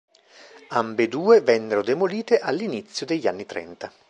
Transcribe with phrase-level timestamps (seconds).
[0.69, 3.93] Ambedue vennero demolite all'inizio degli anni trenta.